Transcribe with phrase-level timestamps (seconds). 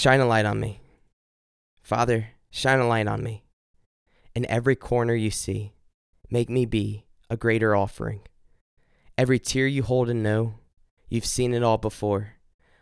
[0.00, 0.80] Shine a light on me.
[1.82, 3.44] Father, shine a light on me.
[4.34, 5.74] In every corner you see,
[6.30, 8.22] make me be a greater offering.
[9.18, 10.54] Every tear you hold and know,
[11.10, 12.36] you've seen it all before.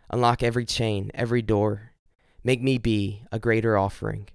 [0.09, 1.91] Unlock every chain, every door.
[2.41, 4.29] Make me be a greater offering.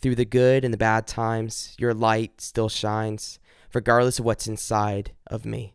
[0.00, 3.40] Through the good and the bad times, your light still shines,
[3.72, 5.74] regardless of what's inside of me.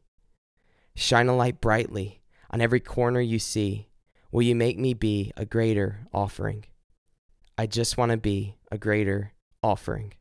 [0.96, 3.89] Shine a light brightly on every corner you see.
[4.32, 6.66] Will you make me be a greater offering?
[7.58, 10.14] I just want to be a greater offering.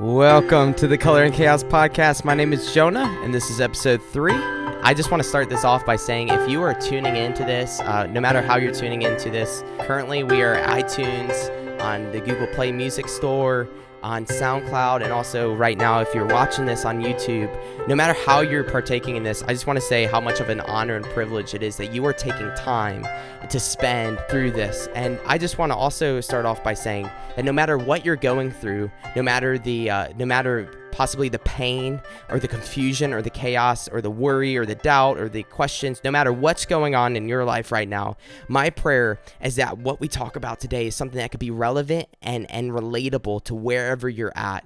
[0.00, 2.24] Welcome to the Color and Chaos podcast.
[2.24, 4.32] My name is Jonah, and this is episode three.
[4.32, 7.80] I just want to start this off by saying if you are tuning into this,
[7.80, 11.50] uh, no matter how you're tuning into this, currently we are iTunes,
[11.82, 13.68] on the Google Play Music Store,
[14.02, 17.50] on SoundCloud, and also right now, if you're watching this on YouTube,
[17.86, 20.48] no matter how you're partaking in this, I just want to say how much of
[20.48, 23.06] an honor and privilege it is that you are taking time
[23.48, 24.88] to spend through this.
[24.94, 28.16] And I just want to also start off by saying that no matter what you're
[28.16, 31.98] going through, no matter the, uh, no matter possibly the pain
[32.28, 35.98] or the confusion or the chaos or the worry or the doubt or the questions,
[36.04, 39.98] no matter what's going on in your life right now, my prayer is that what
[39.98, 44.10] we talk about today is something that could be relevant and, and relatable to wherever
[44.10, 44.62] you're at.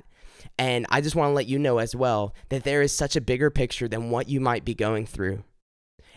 [0.59, 3.21] And I just want to let you know as well that there is such a
[3.21, 5.45] bigger picture than what you might be going through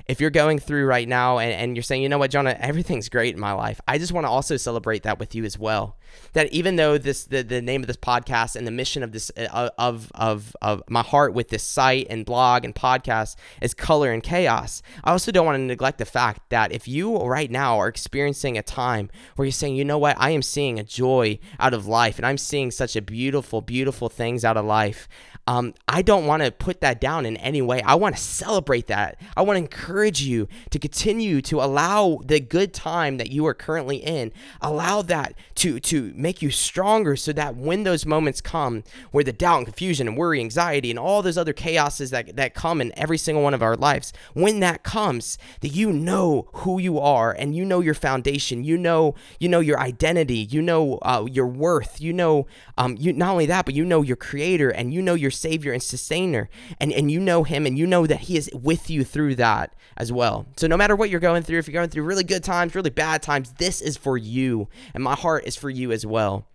[0.07, 3.09] if you're going through right now and, and you're saying, you know what, Jonah, everything's
[3.09, 5.97] great in my life, I just want to also celebrate that with you as well.
[6.33, 9.29] That even though this the, the name of this podcast and the mission of this
[9.35, 14.11] uh, of of of my heart with this site and blog and podcast is color
[14.11, 17.77] and chaos, I also don't want to neglect the fact that if you right now
[17.77, 21.39] are experiencing a time where you're saying, you know what, I am seeing a joy
[21.59, 25.09] out of life and I'm seeing such a beautiful, beautiful things out of life,
[25.47, 27.81] um, I don't want to put that down in any way.
[27.81, 29.19] I want to celebrate that.
[29.35, 33.53] I want to encourage you to continue to allow the good time that you are
[33.53, 34.31] currently in,
[34.61, 39.33] allow that to to make you stronger, so that when those moments come, where the
[39.33, 42.97] doubt and confusion and worry, anxiety, and all those other chaoses that that come in
[42.97, 47.31] every single one of our lives, when that comes, that you know who you are
[47.31, 51.47] and you know your foundation, you know you know your identity, you know uh, your
[51.47, 52.45] worth, you know
[52.77, 55.73] um, you not only that, but you know your creator and you know your savior
[55.73, 56.49] and sustainer.
[56.79, 59.73] And and you know him and you know that he is with you through that
[59.95, 62.43] as well so no matter what you're going through if you're going through really good
[62.43, 66.05] times really bad times this is for you and my heart is for you as
[66.05, 66.45] well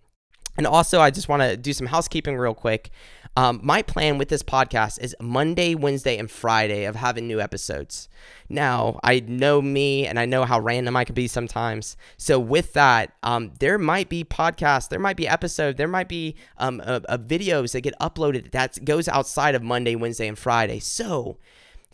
[0.57, 2.91] and also, I just want to do some housekeeping real quick.
[3.35, 8.07] Um, my plan with this podcast is Monday, Wednesday, and Friday of having new episodes.
[8.47, 11.97] Now, I know me and I know how random I can be sometimes.
[12.17, 16.35] So, with that, um, there might be podcasts, there might be episodes, there might be
[16.59, 20.77] um, a, a videos that get uploaded that goes outside of Monday, Wednesday, and Friday.
[20.77, 21.37] So,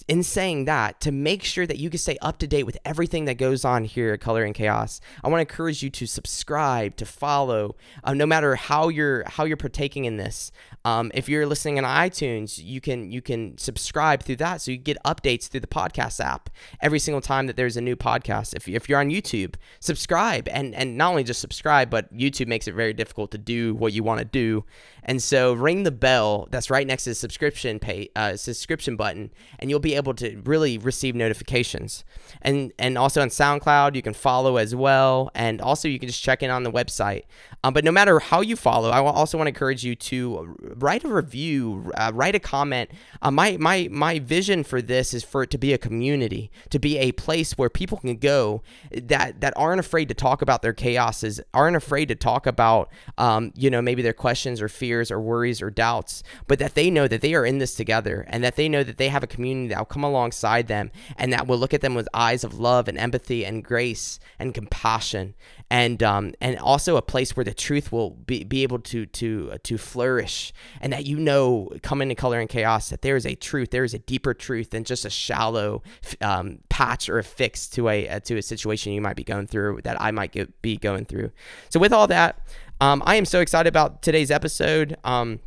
[0.08, 3.26] in saying that, to make sure that you can stay up to date with everything
[3.26, 6.96] that goes on here at Color and Chaos, I want to encourage you to subscribe,
[6.98, 10.52] to follow, uh, no matter how you're how you're partaking in this.
[10.86, 14.78] Um, if you're listening on iTunes, you can you can subscribe through that, so you
[14.78, 16.50] get updates through the podcast app
[16.82, 18.56] every single time that there's a new podcast.
[18.56, 22.68] If, if you're on YouTube, subscribe, and and not only just subscribe, but YouTube makes
[22.68, 24.64] it very difficult to do what you want to do,
[25.04, 29.32] and so ring the bell that's right next to the subscription pay uh, subscription button,
[29.60, 32.04] and you'll be able to really receive notifications.
[32.42, 36.24] And and also on SoundCloud, you can follow as well, and also you can just
[36.24, 37.24] check in on the website.
[37.64, 41.04] Um, but no matter how you follow, I also want to encourage you to write
[41.04, 42.90] a review, uh, write a comment.
[43.22, 46.80] Uh, my my my vision for this is for it to be a community, to
[46.80, 48.62] be a place where people can go
[48.92, 53.52] that that aren't afraid to talk about their chaoses, aren't afraid to talk about um,
[53.56, 57.08] you know maybe their questions or fears or worries or doubts, but that they know
[57.08, 59.74] that they are in this together and that they know that they have a community
[59.80, 62.98] will come alongside them and that will look at them with eyes of love and
[62.98, 65.36] empathy and grace and compassion.
[65.72, 69.52] And um, and also a place where the truth will be, be able to to
[69.54, 73.24] uh, to flourish and that you know come into color and chaos that there is
[73.24, 75.84] a truth there is a deeper truth than just a shallow
[76.22, 79.46] um, patch or a fix to a, uh, to a situation you might be going
[79.46, 81.30] through that I might get, be going through.
[81.70, 82.42] So with all that
[82.82, 84.98] um, I am so excited about today's episode.
[85.04, 85.40] Um,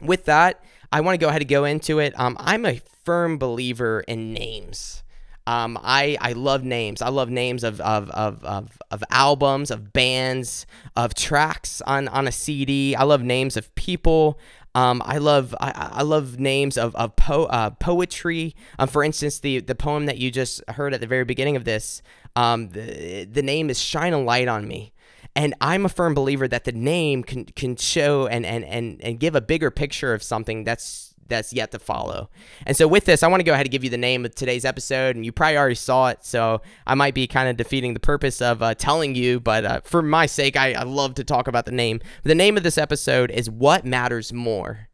[0.00, 3.38] with that I want to go ahead and go into it um, I'm a firm
[3.38, 5.02] believer in names
[5.46, 7.02] Um, I I love names.
[7.02, 12.28] I love names of of, of, of of albums, of bands, of tracks on on
[12.28, 12.94] a CD.
[12.94, 14.38] I love names of people.
[14.74, 18.54] Um, I love I, I love names of of po- uh, poetry.
[18.78, 21.64] Um, for instance, the the poem that you just heard at the very beginning of
[21.64, 22.02] this,
[22.36, 24.92] um, the the name is "Shine a Light on Me."
[25.36, 29.20] And I'm a firm believer that the name can can show and and and, and
[29.20, 32.28] give a bigger picture of something that's that's yet to follow.
[32.66, 34.34] And so with this, I want to go ahead and give you the name of
[34.34, 37.94] today's episode, and you probably already saw it, so I might be kind of defeating
[37.94, 41.24] the purpose of uh, telling you, but uh, for my sake, I, I love to
[41.24, 42.00] talk about the name.
[42.24, 44.88] The name of this episode is What Matters More.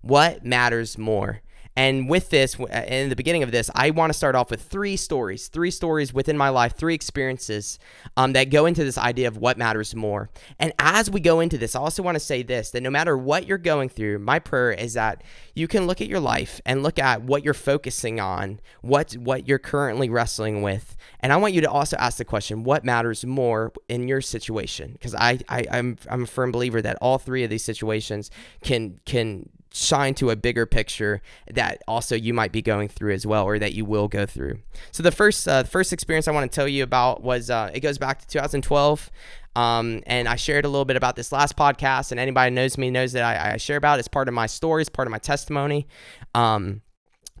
[0.00, 1.42] What Matters More.
[1.76, 4.62] And with this, uh, in the beginning of this, I want to start off with
[4.62, 7.78] three stories, three stories within my life, three experiences
[8.16, 10.30] um, that go into this idea of what matters more.
[10.58, 13.16] And as we go into this, I also want to say this that no matter
[13.16, 15.22] what you're going through, my prayer is that
[15.54, 19.46] you can look at your life and look at what you're focusing on, what what
[19.46, 20.96] you're currently wrestling with.
[21.20, 24.92] And I want you to also ask the question, what matters more in your situation?
[24.92, 28.30] Because I, I I'm I'm a firm believer that all three of these situations
[28.62, 31.22] can can shine to a bigger picture
[31.52, 34.58] that also you might be going through as well or that you will go through
[34.90, 37.80] so the first uh, first experience i want to tell you about was uh, it
[37.80, 39.10] goes back to 2012
[39.56, 42.90] um, and i shared a little bit about this last podcast and anybody knows me
[42.90, 44.00] knows that i, I share about it.
[44.00, 45.86] it's part of my story it's part of my testimony
[46.34, 46.82] um,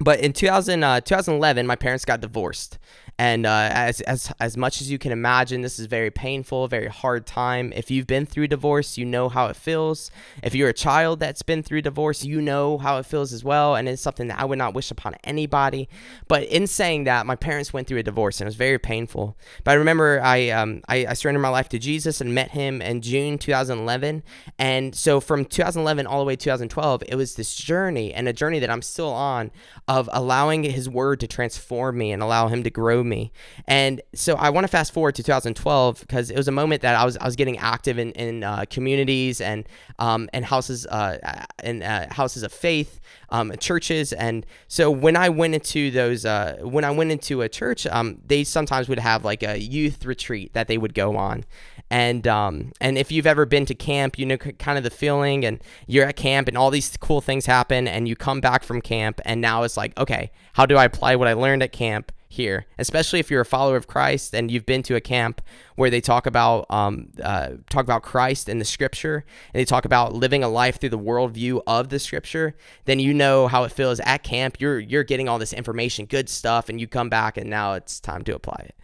[0.02, 2.78] but in 2000, uh, 2011 my parents got divorced
[3.20, 6.88] and uh, as, as, as much as you can imagine, this is very painful, very
[6.88, 7.70] hard time.
[7.76, 10.10] If you've been through divorce, you know how it feels.
[10.42, 13.74] If you're a child that's been through divorce, you know how it feels as well.
[13.74, 15.86] And it's something that I would not wish upon anybody.
[16.28, 19.36] But in saying that, my parents went through a divorce and it was very painful.
[19.64, 22.80] But I remember I, um, I, I surrendered my life to Jesus and met him
[22.80, 24.22] in June 2011.
[24.58, 28.32] And so from 2011 all the way to 2012, it was this journey and a
[28.32, 29.50] journey that I'm still on
[29.86, 33.30] of allowing his word to transform me and allow him to grow me me.
[33.66, 36.94] And so I want to fast forward to 2012 because it was a moment that
[36.94, 39.68] I was I was getting active in in uh, communities and
[39.98, 44.14] um, and houses uh, and uh, houses of faith, um, churches.
[44.14, 48.18] And so when I went into those uh, when I went into a church, um,
[48.26, 51.44] they sometimes would have like a youth retreat that they would go on.
[51.90, 55.44] And um, and if you've ever been to camp, you know kind of the feeling.
[55.44, 58.80] And you're at camp, and all these cool things happen, and you come back from
[58.80, 62.12] camp, and now it's like, okay, how do I apply what I learned at camp
[62.32, 65.42] here, especially if you're a follower of Christ and you've been to a camp
[65.74, 69.84] where they talk about um, uh, talk about Christ and the Scripture, and they talk
[69.84, 72.54] about living a life through the worldview of the Scripture.
[72.84, 74.60] Then you know how it feels at camp.
[74.60, 77.98] You're you're getting all this information, good stuff, and you come back, and now it's
[77.98, 78.76] time to apply it.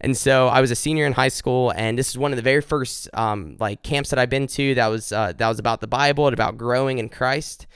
[0.00, 2.42] And so I was a senior in high school, and this is one of the
[2.42, 5.80] very first um, like camps that I've been to that was uh, that was about
[5.80, 7.66] the Bible and about growing in Christ.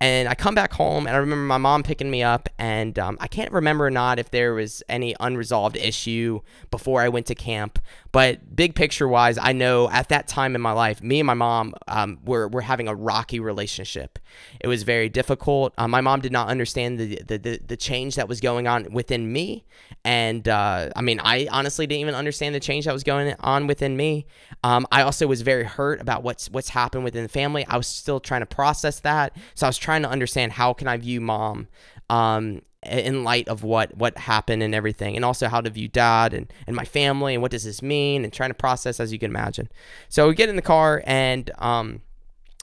[0.00, 3.16] And I come back home, and I remember my mom picking me up, and um,
[3.20, 7.34] I can't remember or not if there was any unresolved issue before I went to
[7.34, 7.78] camp.
[8.14, 11.34] But big picture wise, I know at that time in my life, me and my
[11.34, 14.20] mom um, were, were having a rocky relationship.
[14.60, 15.74] It was very difficult.
[15.76, 18.92] Uh, my mom did not understand the, the, the, the, change that was going on
[18.92, 19.64] within me.
[20.04, 23.66] And uh, I mean, I honestly didn't even understand the change that was going on
[23.66, 24.26] within me.
[24.62, 27.66] Um, I also was very hurt about what's, what's happened within the family.
[27.66, 29.36] I was still trying to process that.
[29.56, 31.68] So I was trying to understand how can I view mom
[32.08, 36.32] um, in light of what what happened and everything and also how to view dad
[36.32, 39.18] and, and my family and what does this mean and trying to process as you
[39.18, 39.68] can imagine.
[40.08, 42.00] So we get in the car and um,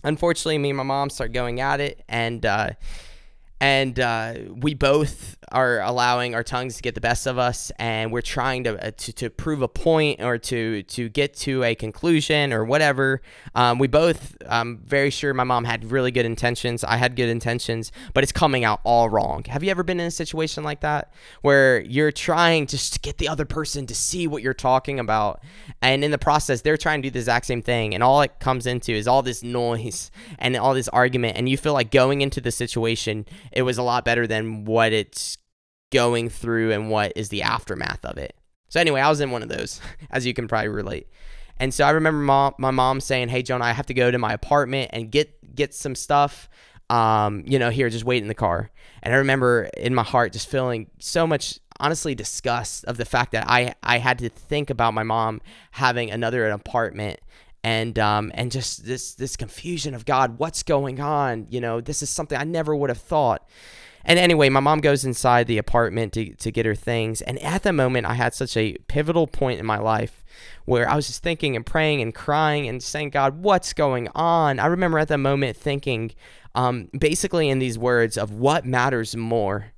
[0.04, 2.72] unfortunately me and my mom start going at it and uh,
[3.60, 8.12] and uh, we both are allowing our tongues to get the best of us, and
[8.12, 11.76] we're trying to, uh, to, to prove a point or to to get to a
[11.76, 13.22] conclusion or whatever.
[13.56, 16.84] Um, we both, I'm very sure my mom had really good intentions.
[16.84, 19.44] I had good intentions, but it's coming out all wrong.
[19.46, 23.18] Have you ever been in a situation like that where you're trying just to get
[23.18, 25.44] the other person to see what you're talking about,
[25.82, 28.40] and in the process they're trying to do the exact same thing, and all it
[28.40, 32.22] comes into is all this noise and all this argument, and you feel like going
[32.22, 35.38] into the situation it was a lot better than what it's
[35.92, 38.36] going through and what is the aftermath of it.
[38.70, 41.08] So anyway, I was in one of those, as you can probably relate.
[41.58, 44.18] And so I remember mom, my mom saying, "Hey, Jonah, I have to go to
[44.18, 46.50] my apartment and get get some stuff.
[46.90, 48.72] Um, you know, here, just wait in the car."
[49.04, 53.34] And I remember in my heart just feeling so much, honestly, disgust of the fact
[53.34, 57.20] that I I had to think about my mom having another apartment
[57.64, 61.48] and um, and just this this confusion of God, what's going on?
[61.50, 63.48] You know, this is something I never would have thought.
[64.06, 67.22] And anyway, my mom goes inside the apartment to, to get her things.
[67.22, 70.24] And at the moment, I had such a pivotal point in my life
[70.66, 74.60] where I was just thinking and praying and crying and saying, God, what's going on?
[74.60, 76.12] I remember at the moment thinking
[76.56, 79.72] um, basically in these words of what matters more.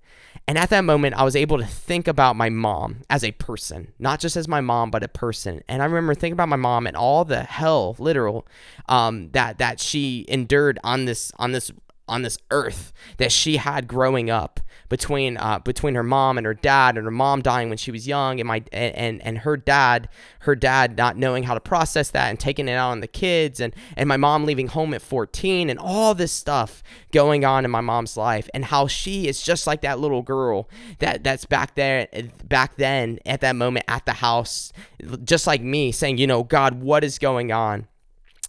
[0.48, 3.94] And at that moment, I was able to think about my mom as a person,
[3.98, 5.64] not just as my mom, but a person.
[5.70, 8.46] And I remember thinking about my mom and all the hell, literal,
[8.90, 11.72] um, that that she endured on this on this
[12.08, 16.54] on this earth that she had growing up between uh, between her mom and her
[16.54, 20.10] dad and her mom dying when she was young and my and and her dad
[20.42, 23.60] her dad not knowing how to process that and taking it out on the kids
[23.60, 27.72] and and my mom leaving home at 14 and all this stuff going on in
[27.72, 30.70] my mom's life and how she is just like that little girl
[31.00, 32.08] that that's back there
[32.44, 34.74] back then at that moment at the house
[35.24, 37.88] just like me saying you know God what is going on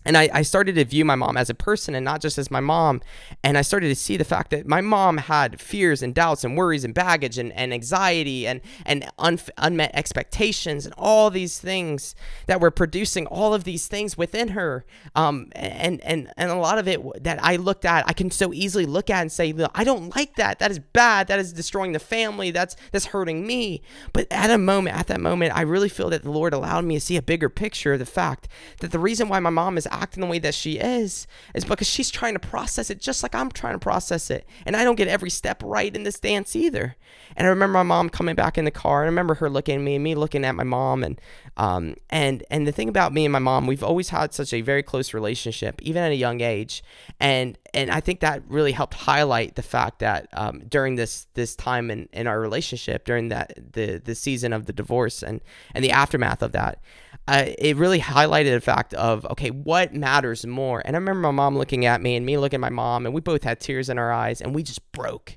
[0.04, 2.50] and I, I started to view my mom as a person and not just as
[2.50, 3.00] my mom.
[3.42, 6.56] And I started to see the fact that my mom had fears and doubts and
[6.56, 12.14] worries and baggage and, and anxiety and, and un, unmet expectations and all these things
[12.46, 14.84] that were producing all of these things within her.
[15.14, 18.52] Um, and, and, and a lot of it that I looked at, I can so
[18.52, 20.58] easily look at and say, I don't like that.
[20.58, 21.28] That is bad.
[21.28, 22.50] That is destroying the family.
[22.50, 23.82] That's, that's hurting me.
[24.12, 26.94] But at a moment, at that moment, I really feel that the Lord allowed me
[26.94, 28.48] to see a bigger picture of the fact
[28.80, 31.86] that the reason why my mom is acting the way that she is is because
[31.86, 34.46] she's trying to process it just like I'm trying to process it.
[34.66, 36.96] And I don't get every step right in this dance either.
[37.36, 39.76] And I remember my mom coming back in the car and I remember her looking
[39.76, 41.20] at me and me looking at my mom and
[41.56, 44.60] um and and the thing about me and my mom, we've always had such a
[44.60, 46.82] very close relationship, even at a young age.
[47.20, 51.56] And and I think that really helped highlight the fact that um, during this this
[51.56, 55.40] time in, in our relationship, during that the the season of the divorce and
[55.74, 56.80] and the aftermath of that,
[57.26, 60.82] uh, it really highlighted the fact of okay, what matters more.
[60.84, 63.14] And I remember my mom looking at me and me looking at my mom, and
[63.14, 65.36] we both had tears in our eyes, and we just broke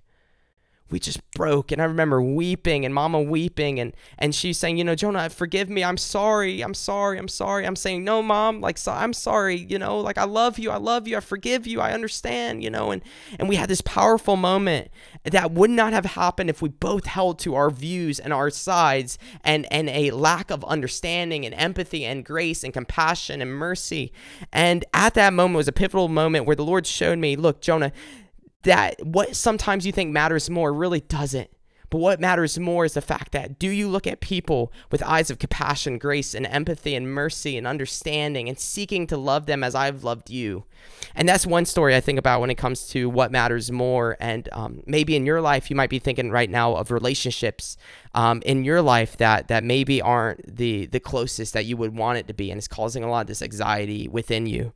[0.90, 1.72] we just broke.
[1.72, 5.70] And i remember weeping and mama weeping and and she's saying you know jonah forgive
[5.70, 5.84] me.
[5.84, 6.62] I'm sorry.
[6.62, 7.18] I'm sorry.
[7.18, 7.66] I'm sorry.
[7.66, 10.72] I'm saying no mom like so, i'm sorry you know like i love you.
[10.72, 11.18] I love you.
[11.18, 11.82] I forgive you.
[11.82, 13.02] I understand you know and
[13.40, 14.90] and we had this powerful moment
[15.24, 19.18] that would not have happened if we both held to our views and our sides
[19.44, 24.12] and and a lack of understanding and empathy and grace and compassion and mercy.
[24.54, 27.92] And at that moment was a pivotal moment where the lord showed me look jonah
[28.68, 31.50] that what sometimes you think matters more really doesn't.
[31.90, 35.30] But what matters more is the fact that do you look at people with eyes
[35.30, 39.76] of compassion, grace, and empathy, and mercy, and understanding, and seeking to love them as
[39.76, 40.66] I've loved you?
[41.16, 44.18] And that's one story I think about when it comes to what matters more.
[44.20, 47.78] And um, maybe in your life, you might be thinking right now of relationships
[48.14, 52.18] um, in your life that that maybe aren't the the closest that you would want
[52.18, 54.74] it to be, and it's causing a lot of this anxiety within you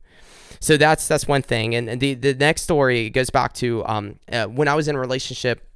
[0.60, 1.74] so that's that's one thing.
[1.74, 4.94] And, and the the next story goes back to um, uh, when I was in
[4.94, 5.68] a relationship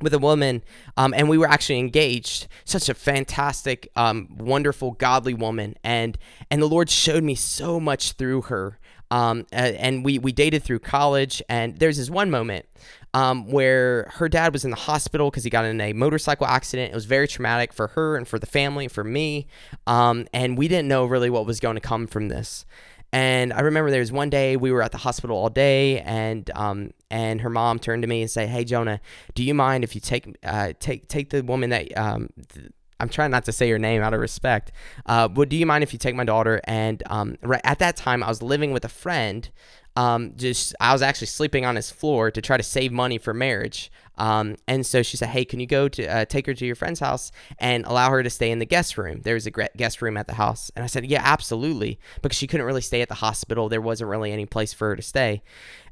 [0.00, 0.62] with a woman
[0.96, 6.18] um, and we were actually engaged such a fantastic um, wonderful godly woman and
[6.50, 8.78] and the lord showed me so much through her
[9.10, 12.66] um, and we we dated through college and there's this one moment
[13.16, 16.92] um, where her dad was in the hospital because he got in a motorcycle accident.
[16.92, 19.46] It was very traumatic for her and for the family and for me.
[19.86, 22.66] Um, and we didn't know really what was going to come from this.
[23.14, 26.50] And I remember there was one day we were at the hospital all day, and
[26.54, 29.00] um, and her mom turned to me and said, "Hey Jonah,
[29.34, 33.08] do you mind if you take uh, take take the woman that um, th- I'm
[33.08, 34.72] trying not to say her name out of respect,
[35.06, 38.22] uh, do you mind if you take my daughter?" And um, right at that time,
[38.22, 39.48] I was living with a friend.
[39.96, 43.32] Um, just I was actually sleeping on his floor to try to save money for
[43.32, 43.90] marriage.
[44.18, 46.74] Um, and so she said, "Hey, can you go to uh, take her to your
[46.74, 49.20] friend's house and allow her to stay in the guest room?
[49.22, 52.46] There was a guest room at the house." And I said, "Yeah, absolutely," because she
[52.46, 53.68] couldn't really stay at the hospital.
[53.68, 55.42] There wasn't really any place for her to stay.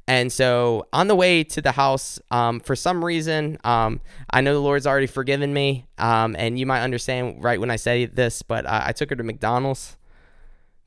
[0.07, 4.53] And so on the way to the house, um, for some reason, um, I know
[4.53, 8.43] the Lord's already forgiven me, um, and you might understand right when I say this,
[8.43, 9.97] but uh, I took her to McDonald's,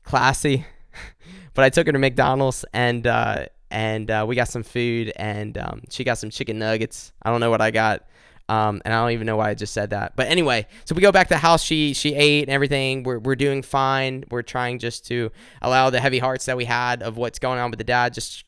[0.04, 0.66] classy,
[1.54, 3.06] but I took her to McDonald's and.
[3.06, 7.12] Uh, and uh, we got some food, and um, she got some chicken nuggets.
[7.22, 8.06] I don't know what I got.
[8.48, 10.16] Um, and I don't even know why I just said that.
[10.16, 11.62] But anyway, so we go back to the house.
[11.62, 13.02] She she ate and everything.
[13.02, 14.24] We're, we're doing fine.
[14.30, 17.70] We're trying just to allow the heavy hearts that we had of what's going on
[17.70, 18.44] with the dad just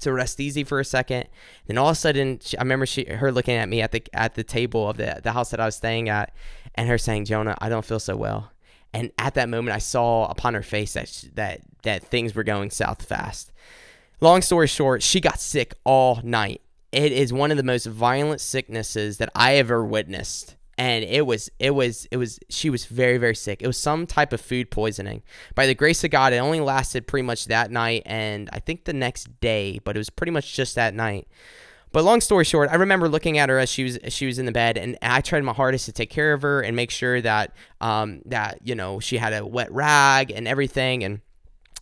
[0.00, 1.26] to rest easy for a second.
[1.66, 4.02] Then all of a sudden, she, I remember she her looking at me at the
[4.12, 6.34] at the table of the the house that I was staying at,
[6.74, 8.52] and her saying, "Jonah, I don't feel so well."
[8.92, 12.44] And at that moment, I saw upon her face that she, that that things were
[12.44, 13.52] going south fast.
[14.20, 16.60] Long story short, she got sick all night.
[16.90, 20.56] It is one of the most violent sicknesses that I ever witnessed.
[20.78, 23.62] And it was, it was, it was, she was very, very sick.
[23.62, 25.22] It was some type of food poisoning.
[25.54, 28.84] By the grace of God, it only lasted pretty much that night and I think
[28.84, 31.26] the next day, but it was pretty much just that night.
[31.90, 34.38] But long story short, I remember looking at her as she was as she was
[34.38, 36.90] in the bed, and I tried my hardest to take care of her and make
[36.90, 41.20] sure that um, that you know she had a wet rag and everything, and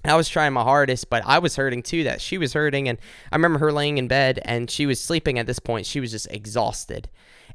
[0.04, 2.04] I was trying my hardest, but I was hurting too.
[2.04, 2.98] That she was hurting, and
[3.32, 5.86] I remember her laying in bed and she was sleeping at this point.
[5.86, 7.08] She was just exhausted,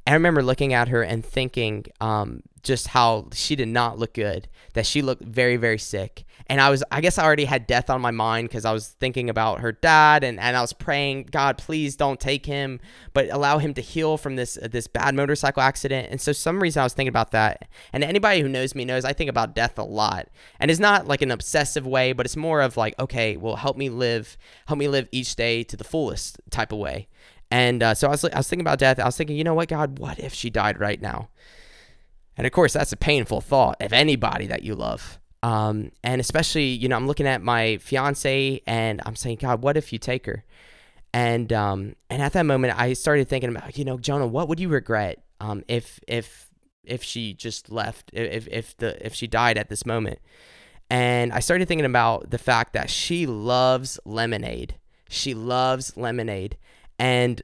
[0.08, 4.48] I remember looking at her and thinking um, just how she did not look good,
[4.74, 6.25] that she looked very, very sick.
[6.48, 8.89] And I was, I guess I already had death on my mind because I was
[9.00, 12.81] thinking about her dad and, and I was praying, God, please don't take him,
[13.13, 16.10] but allow him to heal from this, uh, this bad motorcycle accident.
[16.12, 17.70] And so some reason I was thinking about that.
[17.93, 20.27] And anybody who knows me knows I think about death a lot.
[20.60, 23.77] And it's not like an obsessive way, but it's more of like, okay, well, help
[23.77, 27.08] me live, help me live each day to the fullest type of way.
[27.51, 28.98] And uh, so I was, I was thinking about death.
[28.98, 31.29] I was thinking, you know what, God, what if she died right now?
[32.38, 35.20] And of course, that's a painful thought of anybody that you love.
[35.43, 39.75] Um, and especially, you know, I'm looking at my fiance and I'm saying, God, what
[39.75, 40.46] if you take her?
[41.13, 44.62] And um, and at that moment, I started thinking about, you know, Jonah, what would
[44.62, 46.50] you regret um, if if
[46.86, 50.20] if she just left, if if the if she died at this moment?
[50.89, 54.75] And I started thinking about the fact that she loves lemonade.
[55.10, 56.58] She loves lemonade.
[57.01, 57.41] And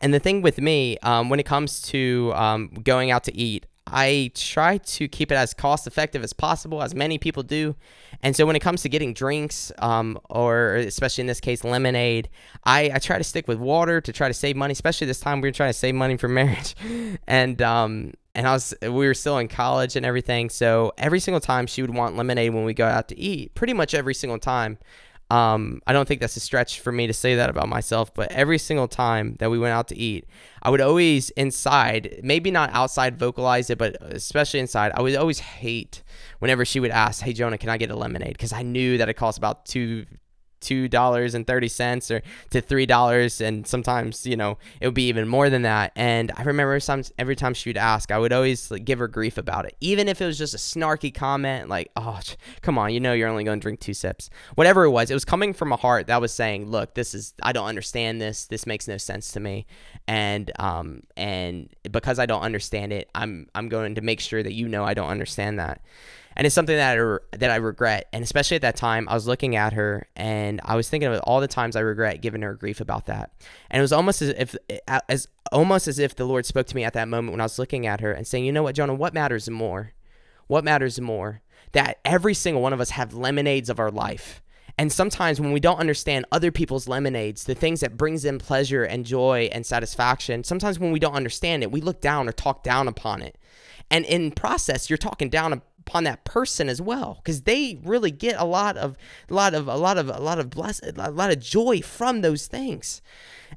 [0.00, 3.66] and the thing with me, um, when it comes to um, going out to eat,
[3.86, 7.74] I try to keep it as cost effective as possible, as many people do.
[8.22, 12.28] And so when it comes to getting drinks, um, or especially in this case, lemonade,
[12.64, 15.40] I, I try to stick with water to try to save money, especially this time
[15.40, 16.76] we are trying to save money for marriage.
[17.26, 20.48] and, um, and I was, we were still in college and everything.
[20.48, 23.72] So every single time she would want lemonade when we go out to eat, pretty
[23.72, 24.78] much every single time.
[25.30, 28.32] Um, I don't think that's a stretch for me to say that about myself, but
[28.32, 30.26] every single time that we went out to eat,
[30.62, 35.38] I would always inside, maybe not outside vocalize it, but especially inside, I would always
[35.38, 36.02] hate
[36.40, 39.08] whenever she would ask, "Hey Jonah, can I get a lemonade?" Because I knew that
[39.08, 40.04] it cost about two
[40.60, 44.94] two dollars and thirty cents or to three dollars and sometimes you know it would
[44.94, 45.92] be even more than that.
[45.96, 49.08] And i remember some every time she would ask i would always like, give her
[49.08, 49.76] grief about it.
[49.80, 52.20] Even if it was just a snarky comment like oh
[52.60, 54.30] come on you know you're only going to drink two sips.
[54.54, 57.34] Whatever it was it was coming from a heart that was saying look this is
[57.42, 58.46] i don't understand this.
[58.46, 59.66] This makes no sense to me.
[60.06, 64.52] And um and because i don't understand it i'm i'm going to make sure that
[64.52, 65.80] you know i don't understand that
[66.36, 68.08] and it's something that I, that I regret.
[68.12, 71.20] And especially at that time, I was looking at her and I was thinking of
[71.20, 73.32] all the times I regret giving her grief about that.
[73.70, 74.56] And it was almost as if
[75.08, 77.58] as almost as if the Lord spoke to me at that moment when I was
[77.58, 78.94] looking at her and saying, "You know what, Jonah?
[78.94, 79.92] What matters more?
[80.46, 81.42] What matters more?
[81.72, 84.42] That every single one of us have lemonades of our life."
[84.78, 88.82] And sometimes when we don't understand other people's lemonades, the things that brings them pleasure
[88.82, 92.62] and joy and satisfaction, sometimes when we don't understand it, we look down or talk
[92.62, 93.36] down upon it.
[93.90, 98.36] And in process, you're talking down upon that person as well because they really get
[98.38, 98.96] a lot of
[99.28, 102.20] a lot of a lot of a lot of bless a lot of joy from
[102.20, 103.02] those things.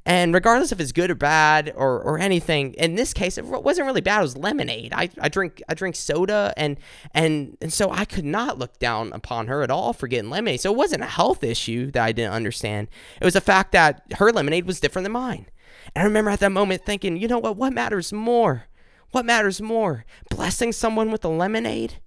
[0.05, 3.85] And regardless if it's good or bad or, or anything in this case it wasn't
[3.85, 4.93] really bad it was lemonade.
[4.93, 6.77] I, I drink i drink soda and
[7.13, 10.61] and and so i could not look down upon her at all for getting lemonade.
[10.61, 12.87] So it wasn't a health issue that i didn't understand.
[13.21, 15.47] It was the fact that her lemonade was different than mine.
[15.93, 17.57] And i remember at that moment thinking you know what?
[17.57, 18.65] What matters more?
[19.11, 20.05] What matters more?
[20.31, 21.99] Blessing someone with a lemonade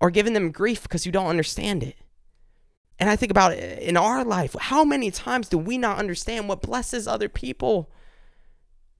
[0.00, 1.96] or giving them grief because you don't understand it.
[2.98, 6.48] And I think about it in our life, how many times do we not understand
[6.48, 7.90] what blesses other people?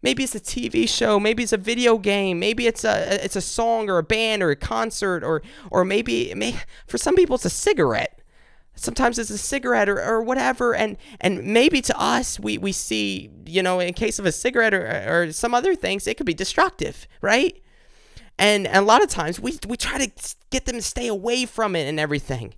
[0.03, 3.37] Maybe it's a TV show, maybe it's a video game, maybe it's a eh, it's
[3.37, 7.35] a song or a band or a concert or or maybe may, for some people
[7.35, 8.23] it's a cigarette.
[8.75, 13.31] Sometimes it's a cigarette or, or whatever and and maybe to us we we see,
[13.45, 16.33] you know, in case of a cigarette or, or some other things, it could be
[16.33, 17.61] destructive, right?
[18.41, 20.11] And, and a lot of times we, we try to
[20.49, 22.55] get them to stay away from it and everything.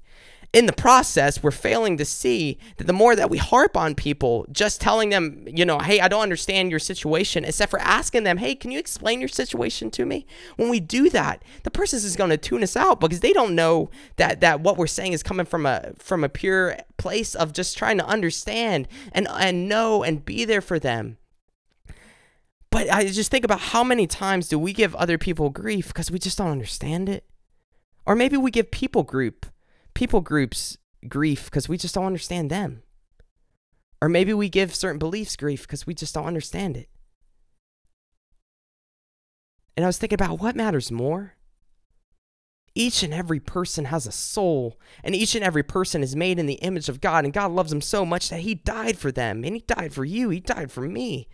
[0.53, 4.47] In the process, we're failing to see that the more that we harp on people,
[4.53, 8.37] just telling them, you know, hey, I don't understand your situation, except for asking them,
[8.37, 10.27] hey, can you explain your situation to me?
[10.57, 13.55] When we do that, the person is going to tune us out because they don't
[13.55, 17.55] know that that what we're saying is coming from a from a pure place of
[17.55, 21.17] just trying to understand and and know and be there for them.
[22.73, 26.11] But I just think about how many times do we give other people grief because
[26.11, 27.27] we just don't understand it?
[28.07, 29.45] Or maybe we give people group,
[29.93, 32.83] people groups grief because we just don't understand them.
[34.01, 36.89] Or maybe we give certain beliefs grief because we just don't understand it.
[39.77, 41.35] And I was thinking about what matters more.
[42.75, 46.47] Each and every person has a soul, and each and every person is made in
[46.47, 49.45] the image of God, and God loves them so much that He died for them,
[49.45, 51.29] and He died for you, He died for me.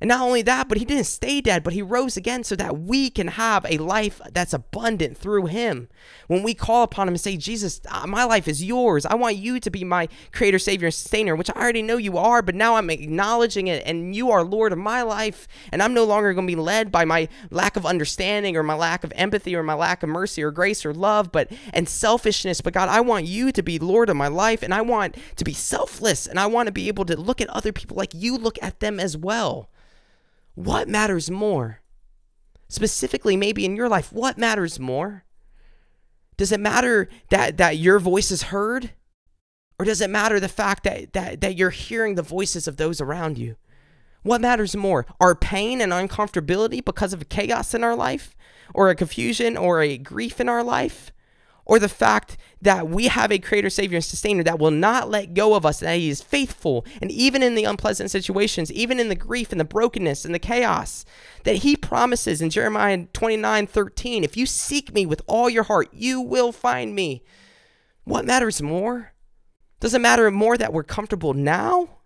[0.00, 2.78] And not only that, but he didn't stay dead, but he rose again so that
[2.78, 5.88] we can have a life that's abundant through him.
[6.26, 9.04] When we call upon him and say, Jesus, uh, my life is yours.
[9.04, 12.16] I want you to be my creator, savior, and sustainer, which I already know you
[12.16, 15.46] are, but now I'm acknowledging it, and you are Lord of my life.
[15.72, 18.74] And I'm no longer going to be led by my lack of understanding or my
[18.74, 22.60] lack of empathy or my lack of mercy or grace or love, but and selfishness.
[22.60, 25.44] But God, I want you to be Lord of my life, and I want to
[25.44, 28.36] be selfless, and I want to be able to look at other people like you
[28.36, 29.69] look at them as well.
[30.54, 31.80] What matters more?
[32.68, 35.24] Specifically, maybe in your life, what matters more?
[36.36, 38.92] Does it matter that, that your voice is heard?
[39.78, 43.00] Or does it matter the fact that, that, that you're hearing the voices of those
[43.00, 43.56] around you?
[44.22, 45.06] What matters more?
[45.20, 48.36] Our pain and uncomfortability because of chaos in our life?
[48.74, 51.12] Or a confusion or a grief in our life?
[51.70, 55.34] Or the fact that we have a creator, savior, and sustainer that will not let
[55.34, 59.08] go of us, that he is faithful, and even in the unpleasant situations, even in
[59.08, 61.04] the grief and the brokenness and the chaos,
[61.44, 65.88] that he promises in Jeremiah 29 13, if you seek me with all your heart,
[65.92, 67.22] you will find me.
[68.02, 69.12] What matters more?
[69.78, 71.99] Does it matter more that we're comfortable now?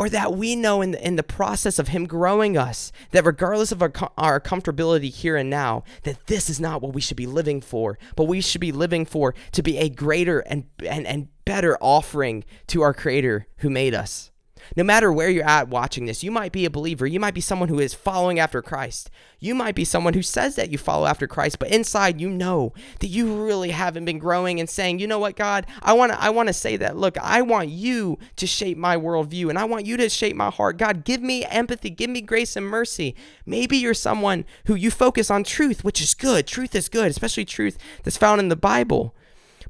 [0.00, 3.70] Or that we know in the, in the process of him growing us that regardless
[3.70, 7.26] of our, our comfortability here and now that this is not what we should be
[7.26, 11.28] living for but we should be living for to be a greater and and, and
[11.44, 14.29] better offering to our creator who made us
[14.76, 17.06] no matter where you're at watching this, you might be a believer.
[17.06, 19.10] You might be someone who is following after Christ.
[19.38, 22.72] You might be someone who says that you follow after Christ, but inside you know
[23.00, 25.66] that you really haven't been growing and saying, "You know what, God?
[25.82, 26.96] I want to I want to say that.
[26.96, 30.50] Look, I want you to shape my worldview and I want you to shape my
[30.50, 30.76] heart.
[30.76, 33.14] God, give me empathy, give me grace and mercy.
[33.46, 36.46] Maybe you're someone who you focus on truth, which is good.
[36.46, 39.14] Truth is good, especially truth that's found in the Bible.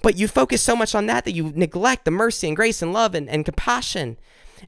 [0.03, 2.93] But you focus so much on that that you neglect the mercy and grace and
[2.93, 4.17] love and, and compassion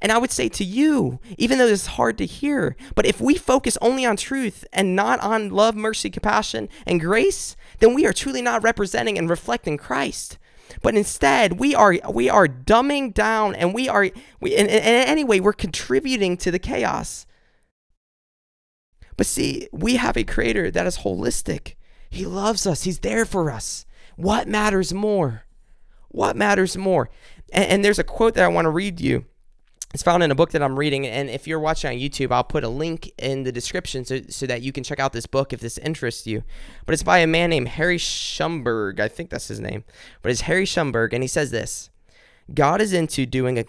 [0.00, 3.34] and I would say to you, even though is hard to hear, but if we
[3.34, 8.12] focus only on truth and not on love, mercy, compassion, and grace, then we are
[8.12, 10.38] truly not representing and reflecting Christ.
[10.80, 14.84] But instead, we are we are dumbing down, and we are we in, in, in
[14.84, 17.26] any way we're contributing to the chaos.
[19.16, 21.74] But see, we have a creator that is holistic.
[22.08, 22.84] He loves us.
[22.84, 23.84] He's there for us.
[24.16, 25.44] What matters more?
[26.08, 27.10] What matters more?
[27.52, 29.26] And, and there's a quote that I want to read you
[29.92, 31.06] it's found in a book that I'm reading.
[31.06, 34.46] And if you're watching on YouTube, I'll put a link in the description so, so
[34.46, 36.42] that you can check out this book if this interests you.
[36.86, 39.00] But it's by a man named Harry Schaumburg.
[39.00, 39.84] I think that's his name.
[40.22, 41.12] But it's Harry Schaumburg.
[41.12, 41.90] And he says this
[42.52, 43.64] God is into doing a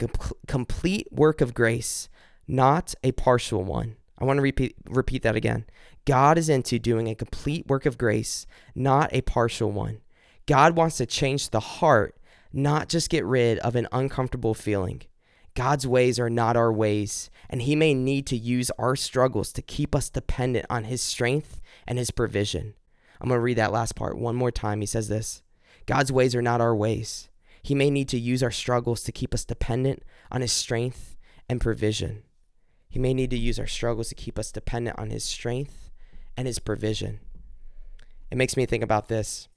[0.47, 2.09] complete work of grace,
[2.47, 3.97] not a partial one.
[4.17, 5.65] I want to repeat, repeat that again.
[6.05, 10.01] God is into doing a complete work of grace, not a partial one.
[10.45, 12.17] God wants to change the heart,
[12.51, 15.03] not just get rid of an uncomfortable feeling.
[15.55, 19.61] God's ways are not our ways, and He may need to use our struggles to
[19.61, 22.73] keep us dependent on His strength and His provision.
[23.21, 24.81] I'm going to read that last part one more time.
[24.81, 25.43] He says this
[25.85, 27.29] God's ways are not our ways.
[27.61, 31.15] He may need to use our struggles to keep us dependent on His strength
[31.47, 32.23] and provision.
[32.89, 35.91] He may need to use our struggles to keep us dependent on His strength
[36.35, 37.19] and His provision.
[38.31, 39.47] It makes me think about this.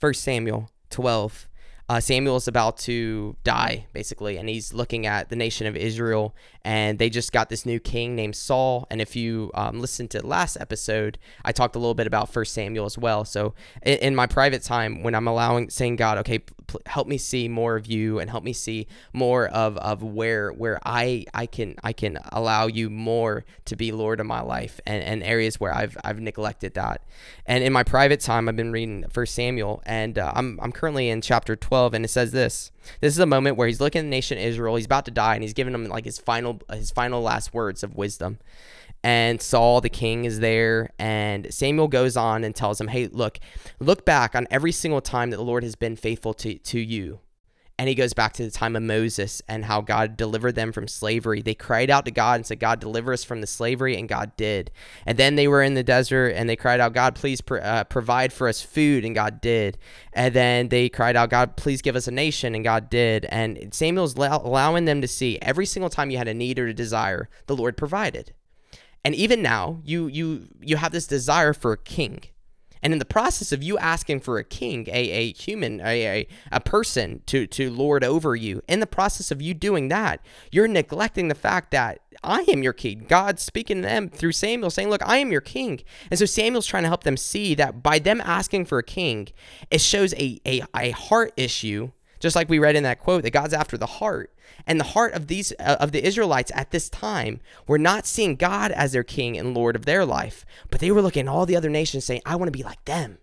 [0.00, 1.48] 1 Samuel 12,
[1.92, 6.34] uh, Samuel is about to die, basically, and he's looking at the nation of Israel,
[6.64, 8.86] and they just got this new king named Saul.
[8.90, 12.54] And if you um, listened to last episode, I talked a little bit about First
[12.54, 13.24] Samuel as well.
[13.24, 16.40] So in, in my private time, when I'm allowing, saying God, okay,
[16.86, 20.78] help me see more of you, and help me see more of, of where where
[20.86, 25.02] I I can I can allow you more to be Lord of my life, and,
[25.02, 27.02] and areas where I've I've neglected that.
[27.44, 31.10] And in my private time, I've been reading First Samuel, and uh, I'm I'm currently
[31.10, 32.70] in chapter 12 12 and it says this
[33.00, 35.34] this is a moment where he's looking at the nation israel he's about to die
[35.34, 38.38] and he's giving them like his final his final last words of wisdom.
[39.04, 43.40] And Saul the king is there and Samuel goes on and tells him hey look
[43.80, 47.18] look back on every single time that the Lord has been faithful to to you
[47.78, 50.86] and he goes back to the time of Moses and how God delivered them from
[50.86, 51.42] slavery.
[51.42, 54.36] They cried out to God and said, God, deliver us from the slavery, and God
[54.36, 54.70] did.
[55.06, 58.32] And then they were in the desert and they cried out, God, please uh, provide
[58.32, 59.78] for us food, and God did.
[60.12, 63.24] And then they cried out, God, please give us a nation, and God did.
[63.26, 66.74] And Samuel's allowing them to see every single time you had a need or a
[66.74, 68.32] desire, the Lord provided.
[69.04, 72.22] And even now, you you you have this desire for a king
[72.82, 76.28] and in the process of you asking for a king, a, a human, a, a,
[76.50, 80.68] a person to, to lord over you, in the process of you doing that, you're
[80.68, 83.06] neglecting the fact that I am your king.
[83.08, 85.80] God's speaking to them through Samuel saying, Look, I am your king.
[86.10, 89.28] And so Samuel's trying to help them see that by them asking for a king,
[89.70, 91.90] it shows a, a, a heart issue
[92.22, 94.32] just like we read in that quote that God's after the heart.
[94.64, 98.36] And the heart of these uh, of the Israelites at this time were not seeing
[98.36, 101.46] God as their king and lord of their life, but they were looking at all
[101.46, 103.18] the other nations saying, "I want to be like them."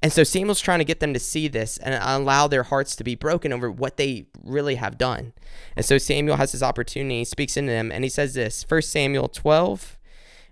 [0.00, 3.04] And so Samuel's trying to get them to see this and allow their hearts to
[3.04, 5.32] be broken over what they really have done.
[5.76, 9.28] And so Samuel has this opportunity, speaks into them, and he says this 1 Samuel
[9.28, 9.98] 12,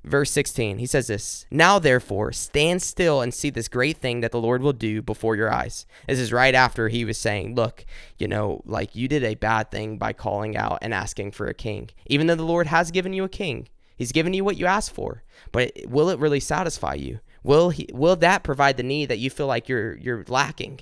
[0.05, 0.79] verse 16.
[0.79, 4.63] He says this Now, therefore, stand still and see this great thing that the Lord
[4.63, 5.87] will do before your eyes.
[6.07, 7.85] This is right after he was saying, Look,
[8.19, 11.55] you know, like you did a bad thing by calling out and asking for a
[11.55, 11.91] king.
[12.07, 14.93] Even though the Lord has given you a king, He's given you what you asked
[14.93, 17.19] for, but will it really satisfy you?
[17.43, 20.81] Will he will that provide the need that you feel like you're you're lacking?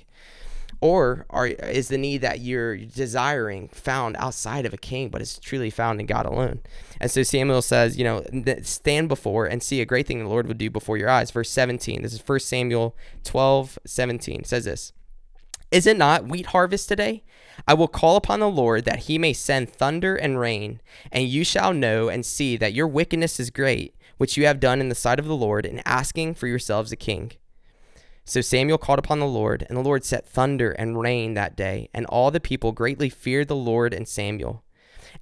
[0.79, 5.39] Or are, is the need that you're desiring found outside of a king, but it's
[5.39, 6.61] truly found in God alone?
[7.01, 8.23] And so Samuel says, you know,
[8.61, 11.31] stand before and see a great thing the Lord would do before your eyes.
[11.31, 12.03] Verse 17.
[12.03, 14.43] This is 1 Samuel 12, 17.
[14.43, 14.93] Says this
[15.71, 17.23] Is it not wheat harvest today?
[17.67, 20.79] I will call upon the Lord that he may send thunder and rain,
[21.11, 24.79] and you shall know and see that your wickedness is great, which you have done
[24.79, 27.31] in the sight of the Lord, in asking for yourselves a king.
[28.27, 31.89] So Samuel called upon the Lord, and the Lord set thunder and rain that day,
[31.93, 34.65] and all the people greatly feared the Lord and Samuel.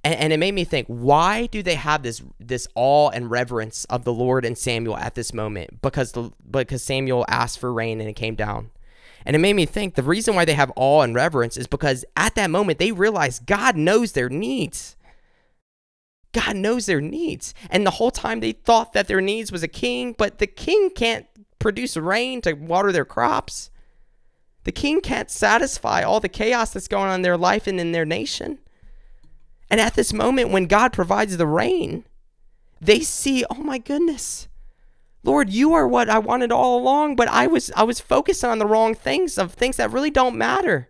[0.02, 3.84] And, and, it made me think, why do they have this this awe and reverence
[3.86, 5.80] of the Lord and Samuel at this moment?
[5.80, 8.72] Because the because Samuel asked for rain and it came down.
[9.24, 12.04] And it made me think the reason why they have awe and reverence is because
[12.16, 14.96] at that moment they realize God knows their needs.
[16.32, 17.54] God knows their needs.
[17.70, 20.90] And the whole time they thought that their needs was a king, but the king
[20.90, 21.26] can't
[21.58, 23.70] produce rain to water their crops.
[24.64, 27.92] The king can't satisfy all the chaos that's going on in their life and in
[27.92, 28.58] their nation.
[29.70, 32.04] And at this moment, when God provides the rain,
[32.80, 34.48] they see, oh my goodness,
[35.22, 38.58] Lord, you are what I wanted all along, but I was I was focused on
[38.58, 40.88] the wrong things of things that really don't matter.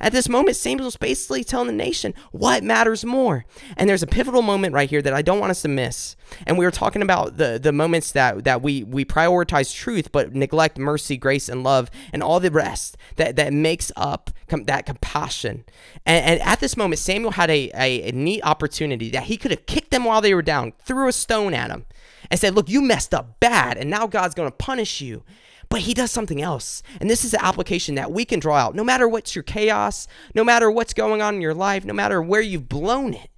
[0.00, 3.44] At this moment, Samuel's basically telling the nation what matters more.
[3.76, 6.16] And there's a pivotal moment right here that I don't want us to miss.
[6.46, 10.34] And we were talking about the, the moments that, that we, we prioritize truth but
[10.34, 14.86] neglect mercy, grace, and love, and all the rest that, that makes up com- that
[14.86, 15.64] compassion.
[16.04, 19.50] And, and, at this moment, Samuel had a, a, a neat opportunity that he could
[19.50, 21.86] have kicked them while they were down, threw a stone at them,
[22.30, 25.22] and said, Look, you messed up bad, and now God's going to punish you.
[25.68, 26.82] But he does something else.
[27.00, 30.06] And this is an application that we can draw out no matter what's your chaos,
[30.34, 33.30] no matter what's going on in your life, no matter where you've blown it.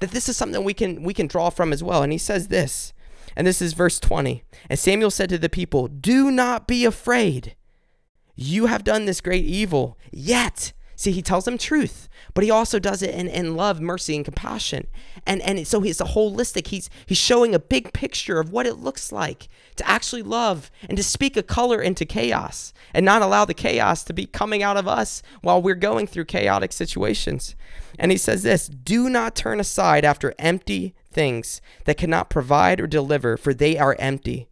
[0.00, 2.02] That this is something we can we can draw from as well.
[2.02, 2.92] And he says this.
[3.34, 4.42] And this is verse 20.
[4.68, 7.54] And Samuel said to the people, "Do not be afraid.
[8.34, 12.78] You have done this great evil, yet See, he tells them truth, but he also
[12.78, 14.86] does it in, in love, mercy, and compassion.
[15.26, 16.68] And and so he's a holistic.
[16.68, 20.96] He's he's showing a big picture of what it looks like to actually love and
[20.96, 24.78] to speak a color into chaos and not allow the chaos to be coming out
[24.78, 27.54] of us while we're going through chaotic situations.
[27.98, 32.86] And he says this do not turn aside after empty things that cannot provide or
[32.86, 34.48] deliver, for they are empty.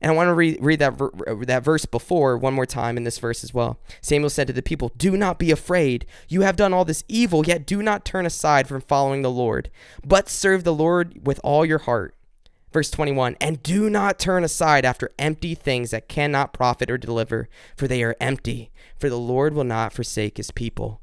[0.00, 2.96] And I want to read, read that, ver- uh, that verse before one more time
[2.96, 3.78] in this verse as well.
[4.00, 6.06] Samuel said to the people, Do not be afraid.
[6.28, 9.70] You have done all this evil, yet do not turn aside from following the Lord,
[10.06, 12.14] but serve the Lord with all your heart.
[12.72, 17.48] Verse 21 And do not turn aside after empty things that cannot profit or deliver,
[17.76, 21.00] for they are empty, for the Lord will not forsake his people.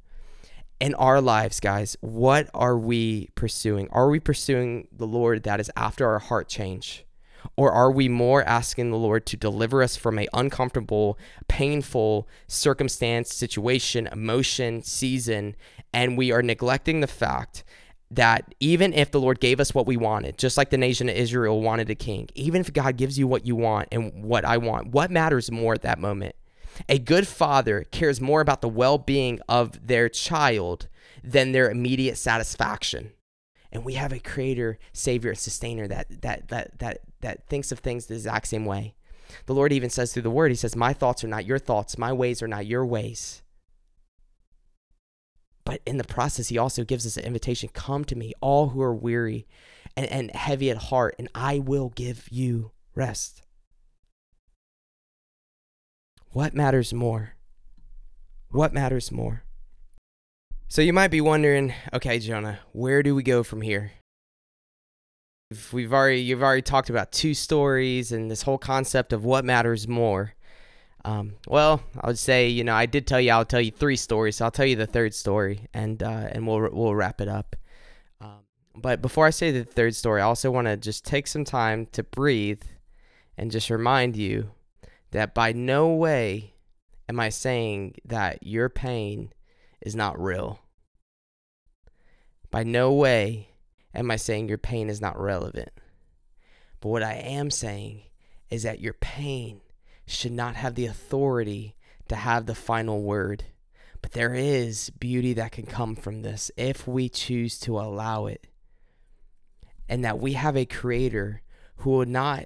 [0.79, 3.89] In our lives, guys, what are we pursuing?
[3.91, 7.03] Are we pursuing the Lord that is after our heart change?
[7.55, 13.33] Or are we more asking the Lord to deliver us from a uncomfortable, painful circumstance,
[13.33, 15.55] situation, emotion, season,
[15.93, 17.63] and we are neglecting the fact
[18.09, 21.15] that even if the Lord gave us what we wanted, just like the nation of
[21.15, 24.57] Israel wanted a king, even if God gives you what you want and what I
[24.57, 26.35] want, what matters more at that moment?
[26.87, 30.87] A good father cares more about the well being of their child
[31.23, 33.11] than their immediate satisfaction
[33.71, 37.79] and we have a creator savior and sustainer that that that that that thinks of
[37.79, 38.95] things the exact same way.
[39.45, 41.97] The lord even says through the word he says my thoughts are not your thoughts.
[41.97, 43.41] My ways are not your ways.
[45.65, 48.81] But in the process he also gives us an invitation come to me all who
[48.81, 49.47] are weary
[49.95, 53.41] and, and heavy at heart and i will give you rest.
[56.31, 57.33] What matters more?
[58.49, 59.43] What matters more?
[60.69, 63.91] So you might be wondering, okay, Jonah, where do we go from here?
[65.71, 69.87] We've already you've already talked about two stories and this whole concept of what matters
[69.87, 70.33] more.
[71.05, 73.95] Um, well, I would say you know I did tell you I'll tell you three
[73.95, 77.29] stories, so I'll tell you the third story and uh, and we'll we'll wrap it
[77.29, 77.55] up.
[78.19, 78.39] Um,
[78.75, 81.85] but before I say the third story, I also want to just take some time
[81.93, 82.63] to breathe
[83.37, 84.51] and just remind you
[85.11, 86.55] that by no way
[87.07, 89.31] am I saying that your pain
[89.81, 90.59] is not real.
[92.51, 93.51] By no way
[93.93, 95.69] am I saying your pain is not relevant.
[96.79, 98.01] But what I am saying
[98.49, 99.61] is that your pain
[100.05, 101.75] should not have the authority
[102.07, 103.45] to have the final word.
[104.01, 108.47] But there is beauty that can come from this if we choose to allow it.
[109.89, 111.41] And that we have a creator
[111.77, 112.45] who will not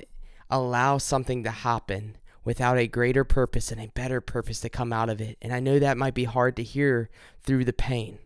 [0.49, 5.10] allow something to happen without a greater purpose and a better purpose to come out
[5.10, 5.38] of it.
[5.41, 7.10] And I know that might be hard to hear
[7.43, 8.17] through the pain.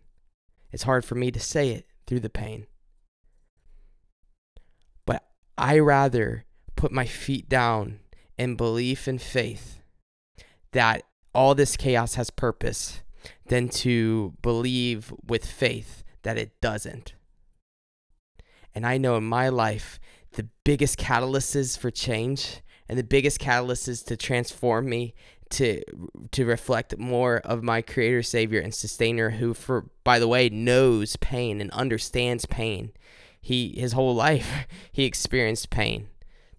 [0.72, 2.68] It's hard for me to say it through the pain.
[5.58, 8.00] I rather put my feet down
[8.38, 9.80] in belief and faith
[10.72, 13.02] that all this chaos has purpose
[13.48, 17.16] than to believe with faith that it doesn't.
[18.74, 20.00] And I know in my life,
[20.34, 25.14] the biggest catalysts for change and the biggest catalysts to transform me
[25.52, 25.82] to
[26.32, 31.16] to reflect more of my creator savior and sustainer who for by the way knows
[31.18, 32.92] pain and understands pain
[33.46, 36.08] he his whole life he experienced pain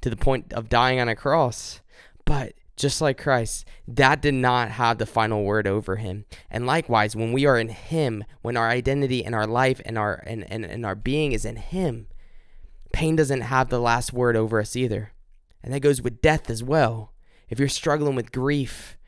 [0.00, 1.80] to the point of dying on a cross
[2.24, 6.26] but just like Christ, that did not have the final word over him.
[6.50, 10.22] And likewise, when we are in him, when our identity and our life and our
[10.26, 12.06] and, and, and our being is in him,
[12.92, 15.12] pain doesn't have the last word over us either.
[15.62, 17.12] And that goes with death as well.
[17.48, 18.98] If you're struggling with grief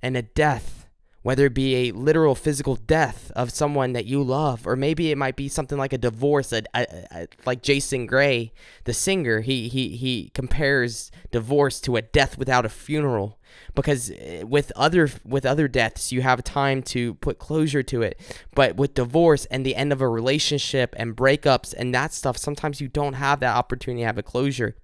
[0.00, 0.79] and a death,
[1.22, 5.18] whether it be a literal physical death of someone that you love, or maybe it
[5.18, 8.52] might be something like a divorce, a, a, a, like Jason Gray,
[8.84, 13.38] the singer, he, he, he compares divorce to a death without a funeral.
[13.74, 18.18] Because eh, with other with other deaths, you have time to put closure to it,
[18.54, 22.80] but with divorce and the end of a relationship and breakups and that stuff, sometimes
[22.80, 24.76] you don't have that opportunity to have a closure.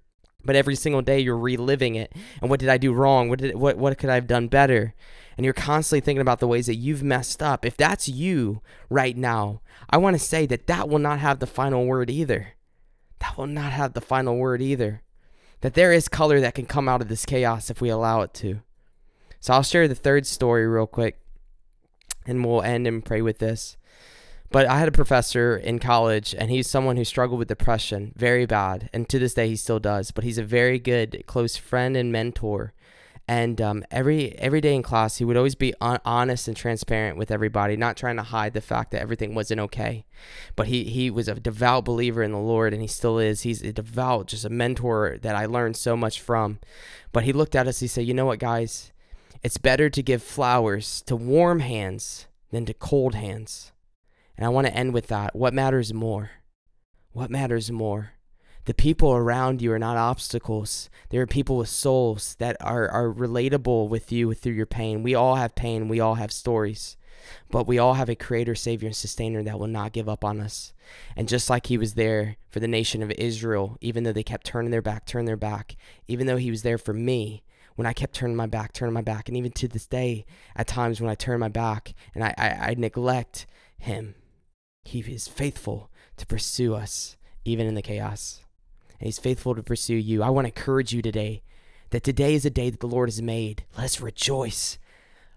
[0.43, 2.13] But every single day you're reliving it.
[2.41, 3.29] And what did i do wrong?
[3.29, 4.93] What did what what could i have done better
[5.37, 9.15] and you're constantly thinking about the ways that you've messed up, if that's you right
[9.15, 12.49] now, I want to say that that will not have the final word either.
[13.19, 15.03] That will not have the final word either.
[15.61, 18.33] That there is color that can come out of this chaos if we allow it
[18.35, 18.61] to.
[19.39, 21.19] So I'll share the third story real quick
[22.25, 23.77] and we'll end and pray with this.
[24.49, 28.45] But I had a professor in college, and he's someone who struggled with depression very
[28.45, 28.89] bad.
[28.93, 30.11] And to this day, he still does.
[30.11, 32.73] But he's a very good, close friend and mentor
[33.27, 37.17] and um, every every day in class he would always be un- honest and transparent
[37.17, 40.05] with everybody not trying to hide the fact that everything wasn't okay.
[40.55, 43.41] But he he was a devout believer in the lord and he still is.
[43.41, 46.59] He's a devout just a mentor that i learned so much from.
[47.11, 48.91] But he looked at us he said you know what guys?
[49.43, 53.71] It's better to give flowers to warm hands than to cold hands.
[54.37, 55.35] And i want to end with that.
[55.35, 56.31] What matters more?
[57.11, 58.11] What matters more
[58.67, 60.89] the people around you are not obstacles.
[61.09, 65.03] There are people with souls that are, are relatable with you through your pain.
[65.03, 65.87] We all have pain.
[65.87, 66.97] We all have stories.
[67.49, 70.41] But we all have a creator, savior, and sustainer that will not give up on
[70.41, 70.73] us.
[71.15, 74.45] And just like he was there for the nation of Israel, even though they kept
[74.45, 75.77] turning their back, turning their back,
[76.09, 77.43] even though he was there for me,
[77.75, 80.25] when I kept turning my back, turning my back, and even to this day,
[80.57, 84.15] at times when I turn my back and I, I, I neglect him,
[84.83, 88.41] he is faithful to pursue us, even in the chaos
[88.99, 90.23] and He's faithful to pursue you.
[90.23, 91.43] I want to encourage you today
[91.89, 93.63] that today is a day that the Lord has made.
[93.75, 94.77] Let us rejoice.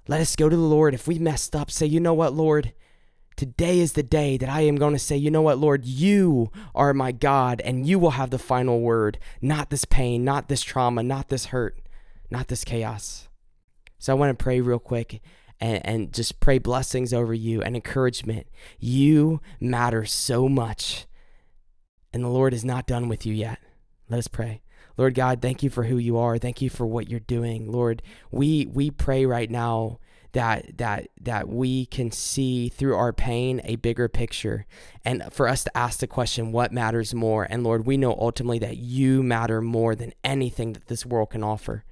[0.09, 0.95] Let us go to the Lord.
[0.95, 2.73] If we messed up, say, you know what, Lord?
[3.37, 6.51] Today is the day that I am going to say, you know what, Lord, you
[6.75, 9.19] are my God, and you will have the final word.
[9.41, 11.81] Not this pain, not this trauma, not this hurt,
[12.31, 13.29] not this chaos.
[13.99, 15.23] So I want to pray real quick
[15.61, 18.47] and, and just pray blessings over you and encouragement.
[18.79, 21.07] You matter so much
[22.13, 23.59] and the Lord is not done with you yet.
[24.09, 24.63] Let us pray.
[24.97, 26.37] Lord God, thank you for who you are.
[26.39, 27.71] Thank you for what you're doing.
[27.71, 29.99] Lord, we we pray right now
[30.33, 34.67] that that that we can see through our pain a bigger picture
[35.05, 38.59] and for us to ask the question what matters more and lord we know ultimately
[38.59, 41.85] that you matter more than anything that this world can offer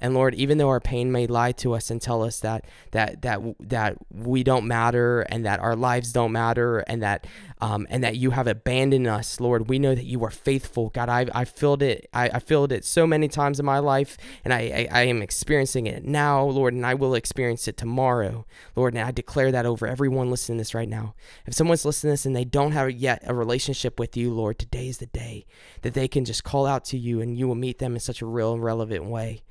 [0.00, 3.22] and Lord, even though our pain may lie to us and tell us that that
[3.22, 7.26] that that we don't matter and that our lives don't matter and that
[7.60, 10.90] um, and that you have abandoned us, Lord, we know that you are faithful.
[10.90, 12.08] God, I I felt it.
[12.12, 15.22] I, I felt it so many times in my life, and I, I I am
[15.22, 18.94] experiencing it now, Lord, and I will experience it tomorrow, Lord.
[18.94, 21.14] And I declare that over everyone listening to this right now.
[21.46, 24.58] If someone's listening to this and they don't have yet a relationship with you, Lord,
[24.58, 25.46] today is the day
[25.82, 28.22] that they can just call out to you and you will meet them in such
[28.22, 29.42] a real and relevant way.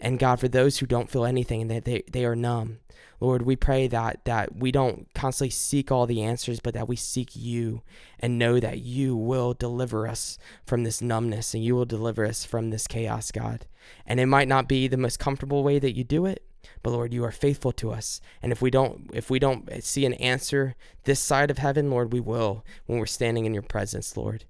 [0.00, 2.78] And God, for those who don't feel anything and that they, they are numb,
[3.20, 6.94] Lord, we pray that that we don't constantly seek all the answers, but that we
[6.94, 7.82] seek you
[8.20, 12.44] and know that you will deliver us from this numbness and you will deliver us
[12.44, 13.66] from this chaos, God.
[14.06, 16.44] And it might not be the most comfortable way that you do it,
[16.82, 18.20] but Lord, you are faithful to us.
[18.40, 22.12] And if we don't if we don't see an answer this side of heaven, Lord,
[22.12, 24.44] we will when we're standing in your presence, Lord.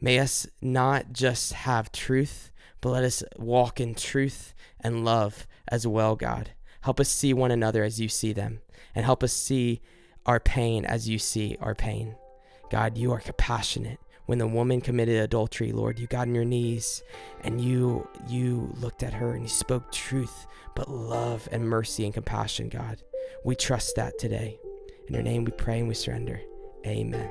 [0.00, 2.50] May us not just have truth,
[2.84, 6.50] but let us walk in truth and love as well, God.
[6.82, 8.60] Help us see one another as you see them,
[8.94, 9.80] and help us see
[10.26, 12.14] our pain as you see our pain.
[12.70, 13.98] God, you are compassionate.
[14.26, 17.02] When the woman committed adultery, Lord, you got on your knees
[17.40, 22.12] and you you looked at her and you spoke truth, but love and mercy and
[22.12, 23.02] compassion, God.
[23.46, 24.58] We trust that today.
[25.08, 26.38] In your name we pray and we surrender.
[26.86, 27.30] Amen.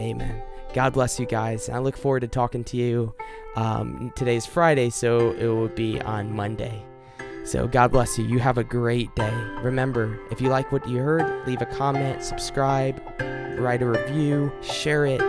[0.00, 0.42] Amen.
[0.72, 1.68] God bless you guys.
[1.68, 3.14] I look forward to talking to you.
[3.56, 6.84] Um, today's Friday, so it will be on Monday.
[7.44, 8.24] So God bless you.
[8.24, 9.32] You have a great day.
[9.62, 13.02] Remember, if you like what you heard, leave a comment, subscribe,
[13.58, 15.20] write a review, share it.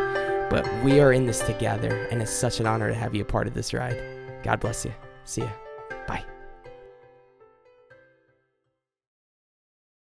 [0.49, 3.25] But we are in this together, and it's such an honor to have you a
[3.25, 3.99] part of this ride.
[4.43, 4.93] God bless you.
[5.23, 5.49] See ya.